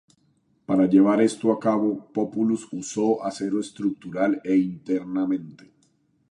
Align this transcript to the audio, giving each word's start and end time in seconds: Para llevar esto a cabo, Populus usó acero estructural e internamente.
Para 0.65 0.87
llevar 0.87 1.21
esto 1.21 1.51
a 1.51 1.59
cabo, 1.59 2.07
Populus 2.11 2.67
usó 2.73 3.23
acero 3.23 3.59
estructural 3.59 4.41
e 4.43 4.55
internamente. 4.55 5.71